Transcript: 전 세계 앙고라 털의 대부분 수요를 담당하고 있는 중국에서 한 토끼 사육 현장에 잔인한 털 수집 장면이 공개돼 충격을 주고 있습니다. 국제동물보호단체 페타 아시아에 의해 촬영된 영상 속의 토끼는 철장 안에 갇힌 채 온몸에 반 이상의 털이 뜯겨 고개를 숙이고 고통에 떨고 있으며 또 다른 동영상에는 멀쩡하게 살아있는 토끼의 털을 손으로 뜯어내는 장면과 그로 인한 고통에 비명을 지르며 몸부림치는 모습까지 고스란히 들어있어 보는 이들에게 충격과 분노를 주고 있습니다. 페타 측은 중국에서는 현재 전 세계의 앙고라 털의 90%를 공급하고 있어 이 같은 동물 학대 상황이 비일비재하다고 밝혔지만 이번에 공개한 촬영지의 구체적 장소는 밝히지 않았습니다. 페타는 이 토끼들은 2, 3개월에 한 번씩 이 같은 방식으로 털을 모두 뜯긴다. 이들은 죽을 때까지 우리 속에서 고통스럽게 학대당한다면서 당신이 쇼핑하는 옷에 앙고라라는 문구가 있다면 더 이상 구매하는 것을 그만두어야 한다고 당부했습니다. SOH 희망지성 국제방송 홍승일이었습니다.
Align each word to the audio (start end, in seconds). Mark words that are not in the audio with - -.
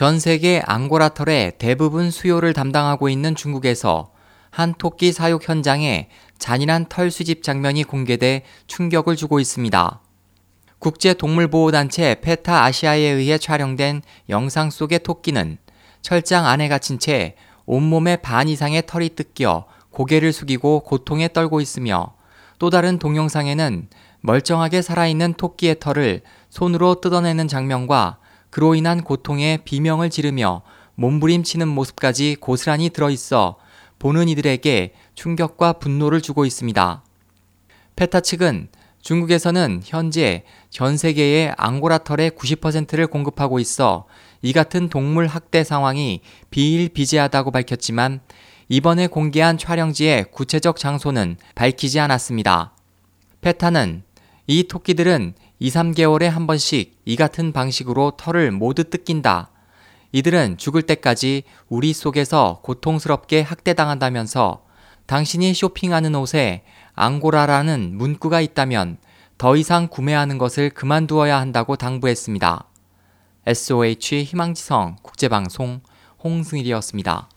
전 0.00 0.18
세계 0.18 0.62
앙고라 0.64 1.10
털의 1.10 1.58
대부분 1.58 2.10
수요를 2.10 2.54
담당하고 2.54 3.10
있는 3.10 3.34
중국에서 3.34 4.12
한 4.48 4.72
토끼 4.78 5.12
사육 5.12 5.46
현장에 5.46 6.08
잔인한 6.38 6.86
털 6.88 7.10
수집 7.10 7.42
장면이 7.42 7.84
공개돼 7.84 8.44
충격을 8.66 9.14
주고 9.14 9.40
있습니다. 9.40 10.00
국제동물보호단체 10.78 12.22
페타 12.22 12.64
아시아에 12.64 12.98
의해 12.98 13.36
촬영된 13.36 14.00
영상 14.30 14.70
속의 14.70 15.00
토끼는 15.00 15.58
철장 16.00 16.46
안에 16.46 16.68
갇힌 16.68 16.98
채 16.98 17.34
온몸에 17.66 18.16
반 18.16 18.48
이상의 18.48 18.84
털이 18.86 19.10
뜯겨 19.10 19.66
고개를 19.90 20.32
숙이고 20.32 20.80
고통에 20.80 21.28
떨고 21.28 21.60
있으며 21.60 22.14
또 22.58 22.70
다른 22.70 22.98
동영상에는 22.98 23.88
멀쩡하게 24.22 24.80
살아있는 24.80 25.34
토끼의 25.34 25.78
털을 25.78 26.22
손으로 26.48 27.02
뜯어내는 27.02 27.48
장면과 27.48 28.16
그로 28.50 28.74
인한 28.74 29.02
고통에 29.02 29.58
비명을 29.64 30.10
지르며 30.10 30.62
몸부림치는 30.96 31.66
모습까지 31.68 32.36
고스란히 32.40 32.90
들어있어 32.90 33.56
보는 33.98 34.28
이들에게 34.28 34.94
충격과 35.14 35.74
분노를 35.74 36.20
주고 36.20 36.44
있습니다. 36.44 37.04
페타 37.96 38.20
측은 38.20 38.68
중국에서는 39.02 39.82
현재 39.84 40.44
전 40.68 40.96
세계의 40.96 41.54
앙고라 41.56 41.98
털의 41.98 42.32
90%를 42.32 43.06
공급하고 43.06 43.58
있어 43.58 44.06
이 44.42 44.52
같은 44.52 44.88
동물 44.88 45.26
학대 45.26 45.64
상황이 45.64 46.20
비일비재하다고 46.50 47.50
밝혔지만 47.50 48.20
이번에 48.68 49.06
공개한 49.06 49.58
촬영지의 49.58 50.26
구체적 50.30 50.76
장소는 50.76 51.36
밝히지 51.54 51.98
않았습니다. 51.98 52.74
페타는 53.40 54.02
이 54.46 54.64
토끼들은 54.64 55.34
2, 55.62 55.68
3개월에 55.68 56.24
한 56.24 56.46
번씩 56.46 57.02
이 57.04 57.16
같은 57.16 57.52
방식으로 57.52 58.12
털을 58.16 58.50
모두 58.50 58.84
뜯긴다. 58.84 59.50
이들은 60.10 60.56
죽을 60.56 60.80
때까지 60.80 61.42
우리 61.68 61.92
속에서 61.92 62.60
고통스럽게 62.62 63.42
학대당한다면서 63.42 64.64
당신이 65.04 65.52
쇼핑하는 65.52 66.14
옷에 66.14 66.64
앙고라라는 66.94 67.98
문구가 67.98 68.40
있다면 68.40 68.96
더 69.36 69.54
이상 69.54 69.88
구매하는 69.88 70.38
것을 70.38 70.70
그만두어야 70.70 71.38
한다고 71.38 71.76
당부했습니다. 71.76 72.66
SOH 73.46 74.24
희망지성 74.24 74.96
국제방송 75.02 75.82
홍승일이었습니다. 76.24 77.28